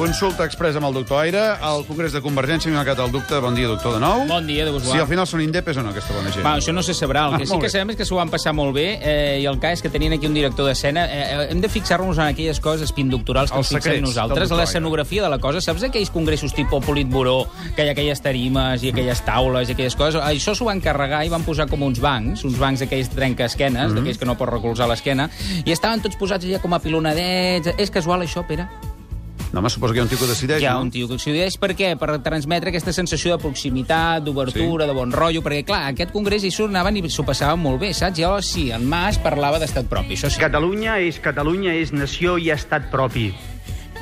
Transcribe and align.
Consulta 0.00 0.46
express 0.48 0.78
amb 0.78 0.86
el 0.88 0.94
doctor 0.96 1.18
Aire. 1.20 1.40
Al 1.60 1.82
Congrés 1.84 2.14
de 2.16 2.22
Convergència 2.24 2.70
m'ha 2.72 2.78
marcat 2.80 3.02
el 3.04 3.10
dubte. 3.12 3.36
Bon 3.44 3.52
dia, 3.52 3.68
doctor, 3.68 3.92
de 3.92 4.00
nou. 4.00 4.22
Bon 4.30 4.46
dia, 4.48 4.64
de 4.64 4.70
vos 4.72 4.86
Si 4.88 4.96
al 4.96 5.04
final 5.10 5.26
són 5.28 5.42
indepes 5.44 5.76
o 5.76 5.82
no, 5.84 5.90
aquesta 5.92 6.14
bona 6.16 6.30
gent. 6.32 6.40
Va, 6.46 6.54
això 6.56 6.72
no 6.72 6.80
se 6.82 6.94
sabrà. 6.96 7.26
El 7.28 7.34
Ah, 7.34 7.38
que 7.42 7.44
sí 7.50 7.52
molt 7.52 7.60
que 7.60 7.68
bé. 7.68 7.72
sabem 7.74 7.90
és 7.92 7.98
que 7.98 8.06
s'ho 8.08 8.16
van 8.16 8.30
passar 8.32 8.54
molt 8.56 8.72
bé 8.72 8.86
eh, 8.96 9.40
i 9.42 9.44
el 9.50 9.58
cas 9.60 9.76
és 9.76 9.82
que 9.84 9.90
tenien 9.92 10.14
aquí 10.16 10.24
un 10.24 10.32
director 10.32 10.64
d'escena. 10.64 11.04
Eh, 11.04 11.18
eh, 11.20 11.46
hem 11.52 11.60
de 11.60 11.68
fixar-nos 11.68 12.16
en 12.16 12.30
aquelles 12.30 12.60
coses 12.64 12.86
espinductorals 12.88 13.52
que 13.52 13.58
Els 13.60 13.72
ens 13.74 13.84
fixem 13.84 14.00
nosaltres, 14.02 14.50
l'escenografia 14.56 15.22
de 15.26 15.28
la 15.34 15.38
cosa. 15.38 15.60
Saps 15.60 15.84
aquells 15.84 16.08
congressos 16.10 16.54
tipus 16.56 16.80
Politburó, 16.86 17.44
que 17.76 17.84
hi 17.84 17.90
ha 17.90 17.92
aquelles 17.92 18.22
tarimes 18.24 18.82
i 18.82 18.94
aquelles 18.94 19.20
taules 19.26 19.68
i 19.68 19.76
aquelles 19.76 19.96
coses? 20.00 20.16
Això 20.24 20.54
s'ho 20.56 20.64
van 20.64 20.80
carregar 20.80 21.26
i 21.26 21.28
van 21.28 21.44
posar 21.44 21.68
com 21.68 21.82
uns 21.84 22.00
bancs, 22.00 22.46
uns 22.48 22.56
bancs 22.56 22.80
d'aquells 22.80 23.12
trencaesquenes, 23.12 23.90
Mhm. 23.92 23.98
d'aquells 24.00 24.16
que 24.18 24.24
no 24.24 24.38
pots 24.38 24.50
recolzar 24.56 24.88
l'esquena, 24.88 25.28
i 25.66 25.70
estaven 25.76 26.00
tots 26.00 26.16
posats 26.16 26.46
allà 26.48 26.58
com 26.58 26.72
a 26.72 26.78
pilonadets. 26.80 27.74
És 27.76 27.90
casual, 27.90 28.22
això, 28.24 28.46
Pere? 28.48 28.66
No, 29.52 29.58
home, 29.58 29.70
suposo 29.70 29.92
que 29.92 29.98
hi 29.98 30.00
ha 30.00 30.04
un 30.04 30.08
tio 30.08 30.18
que 30.18 30.24
ho 30.24 30.30
decideix, 30.30 30.62
Hi 30.62 30.66
ha 30.70 30.74
no? 30.76 30.84
un 30.86 30.90
tio 30.94 31.08
que 31.10 31.16
decideix 31.18 31.56
per 31.58 31.72
què? 31.74 31.90
Per 31.98 32.20
transmetre 32.22 32.70
aquesta 32.70 32.94
sensació 32.94 33.34
de 33.34 33.42
proximitat, 33.42 34.22
d'obertura, 34.22 34.86
de 34.86 34.94
bon 34.94 35.10
rotllo, 35.10 35.42
perquè, 35.42 35.64
clar, 35.66 35.82
aquest 35.90 36.14
congrés 36.14 36.46
ells 36.46 36.54
s'ho 36.54 36.68
anaven 36.70 37.00
i 37.00 37.04
s'ho 37.10 37.26
passaven 37.26 37.58
molt 37.58 37.82
bé, 37.82 37.90
saps? 37.96 38.20
Jo, 38.20 38.36
sí, 38.46 38.68
en 38.70 38.86
Mas 38.86 39.18
parlava 39.18 39.58
d'estat 39.58 39.90
propi, 39.90 40.14
això 40.14 40.30
sí. 40.30 40.38
Catalunya 40.42 41.00
és 41.02 41.18
Catalunya, 41.18 41.74
és 41.74 41.90
nació 41.90 42.38
i 42.38 42.52
estat 42.54 42.92
propi. 42.94 43.32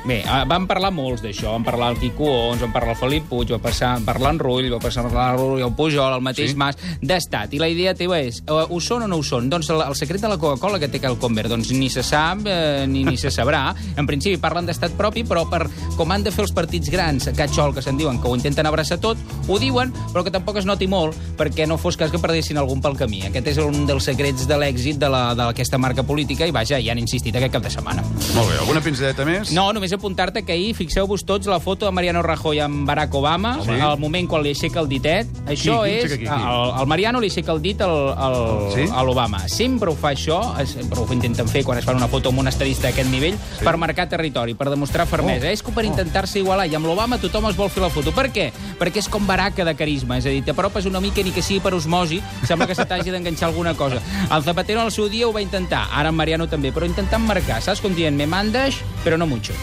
Bé, 0.05 0.21
eh, 0.23 0.43
van 0.47 0.65
parlar 0.65 0.89
molts 0.95 1.21
d'això, 1.21 1.51
van 1.51 1.63
parlar 1.67 1.89
el 1.91 1.97
Quico 1.99 2.29
Ons, 2.49 2.61
van 2.63 2.71
parlar 2.71 2.93
el 2.95 2.99
Felip 3.01 3.25
Puig, 3.29 3.49
va 3.51 3.57
passar, 3.61 3.97
parlar 4.05 4.31
en 4.33 4.39
Rull, 4.39 4.69
va 4.71 4.79
passar 4.79 5.03
parlar 5.03 5.33
el 5.33 5.39
Rull, 5.41 5.61
el 5.65 5.73
Pujol, 5.75 6.13
el 6.15 6.21
mateix 6.23 6.51
Sí. 6.53 6.55
Mas, 6.57 6.77
d'estat. 7.01 7.53
I 7.53 7.59
la 7.59 7.67
idea 7.69 7.93
teva 7.93 8.17
és, 8.19 8.39
eh, 8.47 8.51
ho 8.69 8.79
són 8.79 9.03
o 9.03 9.07
no 9.07 9.17
ho 9.19 9.23
són? 9.23 9.49
Doncs 9.51 9.69
el, 9.69 9.81
el 9.81 9.95
secret 9.95 10.21
de 10.21 10.29
la 10.31 10.37
Coca-Cola 10.37 10.79
que 10.79 10.87
té 10.87 11.01
el 11.05 11.17
Conver, 11.19 11.47
doncs 11.49 11.71
ni 11.71 11.89
se 11.89 12.01
sap 12.03 12.39
eh, 12.47 12.85
ni, 12.87 13.03
ni 13.03 13.17
se 13.17 13.29
sabrà. 13.29 13.75
En 13.97 14.07
principi 14.07 14.37
parlen 14.37 14.65
d'estat 14.65 14.95
propi, 14.97 15.23
però 15.27 15.43
per 15.49 15.67
com 15.97 16.11
han 16.11 16.23
de 16.23 16.31
fer 16.31 16.45
els 16.47 16.53
partits 16.55 16.89
grans, 16.89 17.27
catxol, 17.35 17.73
que 17.75 17.81
se'n 17.83 17.97
diuen, 17.99 18.21
que 18.21 18.27
ho 18.29 18.35
intenten 18.35 18.65
abraçar 18.65 18.97
tot, 18.99 19.17
ho 19.47 19.59
diuen, 19.59 19.91
però 20.13 20.23
que 20.23 20.31
tampoc 20.31 20.57
es 20.57 20.65
noti 20.65 20.87
molt, 20.87 21.15
perquè 21.37 21.67
no 21.67 21.77
fos 21.77 21.97
cas 21.97 22.09
que 22.11 22.19
perdessin 22.19 22.57
algun 22.57 22.81
pel 22.81 22.95
camí. 22.97 23.21
Aquest 23.27 23.47
és 23.47 23.57
un 23.57 23.85
dels 23.85 24.03
secrets 24.03 24.47
de 24.47 24.55
l'èxit 24.57 24.97
de 24.97 25.09
la- 25.09 25.35
d'aquesta 25.35 25.77
marca 25.77 26.03
política 26.03 26.47
i, 26.47 26.51
vaja, 26.51 26.79
ja 26.81 26.91
han 26.93 26.99
insistit 26.99 27.35
aquest 27.35 27.51
cap 27.53 27.63
de 27.63 27.69
setmana. 27.69 28.01
Molt 28.33 28.49
bé, 28.49 28.57
alguna 28.59 28.81
pinzadeta 28.81 29.25
més? 29.25 29.51
No, 29.51 29.71
només 29.73 29.89
apuntar-te 29.99 30.43
que 30.47 30.53
ahir, 30.55 30.73
fixeu-vos 30.75 31.25
tots, 31.27 31.47
la 31.51 31.59
foto 31.59 31.85
de 31.85 31.91
Mariano 31.91 32.21
Rajoy 32.23 32.59
amb 32.63 32.87
Barack 32.87 33.13
Obama, 33.13 33.59
Sí. 33.63 33.75
al 33.79 33.99
moment 33.99 34.27
quan 34.27 34.41
li 34.43 34.49
aixeca 34.55 34.79
el 34.79 34.87
ditet. 34.89 35.27
Això 35.45 35.83
qui 35.83 35.91
és... 35.99 36.05
aixeca 36.05 36.17
qui, 36.17 36.25
qui? 36.25 36.49
El, 36.49 36.73
el 36.81 36.87
Mariano 36.87 37.19
li 37.19 37.27
aixeca 37.29 37.51
el 37.53 37.61
dit 37.61 37.81
al, 37.81 37.95
al, 38.17 38.37
Sí? 38.73 38.87
a 38.91 39.03
l'Obama. 39.03 39.43
Sempre 39.51 39.91
ho 39.91 39.95
fa 39.99 40.13
això, 40.15 40.39
sempre 40.65 40.99
ho 40.99 41.07
intenten 41.13 41.47
fer 41.47 41.63
quan 41.67 41.77
es 41.77 41.85
fan 41.85 41.99
una 41.99 42.07
foto 42.07 42.29
amb 42.33 42.39
un 42.39 42.47
estadista 42.47 42.87
d'aquest 42.87 43.11
nivell, 43.11 43.35
sí. 43.59 43.63
per 43.65 43.75
marcar 43.77 44.07
territori, 44.09 44.55
per 44.55 44.69
demostrar 44.71 45.05
fermesa. 45.07 45.47
Oh. 45.47 45.51
És 45.51 45.61
que 45.63 45.71
per 45.75 45.85
intentar-se 45.85 46.39
igualar. 46.39 46.67
I 46.71 46.75
amb 46.79 46.85
l'Obama 46.87 47.19
tothom 47.19 47.49
es 47.49 47.57
vol 47.59 47.69
fer 47.69 47.83
la 47.83 47.89
foto. 47.93 48.13
Per 48.15 48.29
què? 48.31 48.49
Perquè 48.79 49.03
és 49.03 49.09
com 49.11 49.27
Barack 49.27 49.59
de 49.63 49.75
carisma. 49.75 50.17
És 50.17 50.25
a 50.25 50.29
dir, 50.33 50.43
t'apropes 50.47 50.85
una 50.87 51.01
mica 51.03 51.21
ni 51.23 51.31
que 51.35 51.41
sigui 51.43 51.59
per 51.59 51.73
osmosi, 51.75 52.21
sembla 52.47 52.67
que 52.67 52.75
se 52.75 52.85
t'hagi 52.85 53.11
d'enganxar 53.11 53.49
alguna 53.49 53.73
cosa. 53.75 53.99
El 54.31 54.43
Zapatero 54.43 54.81
al 54.81 54.91
seu 54.91 55.09
dia 55.09 55.27
ho 55.27 55.33
va 55.33 55.41
intentar, 55.41 55.87
ara 55.91 56.09
en 56.09 56.15
Mariano 56.15 56.47
també, 56.47 56.71
però 56.71 56.85
intentant 56.87 57.25
marcar, 57.25 57.61
saps? 57.61 57.81
Com 57.81 57.95
dient, 57.95 58.15
me 58.15 58.27
mandes, 58.27 58.77
però 59.03 59.17
no 59.17 59.27
mucho. 59.27 59.53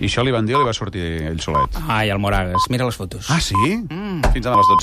I 0.00 0.08
això 0.08 0.24
li 0.26 0.32
van 0.34 0.46
dir 0.46 0.56
o 0.58 0.62
li 0.62 0.66
va 0.66 0.74
sortir 0.74 1.04
ell 1.30 1.38
solet? 1.44 1.76
Ai, 1.86 2.10
el 2.10 2.18
Moragas, 2.18 2.66
mira 2.70 2.86
les 2.88 2.96
fotos. 2.98 3.28
Ah, 3.30 3.38
sí? 3.40 3.54
Mm. 3.54 4.24
Fins 4.34 4.42
demà 4.42 4.56
a 4.56 4.62
les 4.62 4.70
12. 4.72 4.80